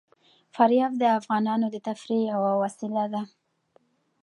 [0.55, 3.21] فاریاب د افغانانو د تفریح یوه وسیله ده.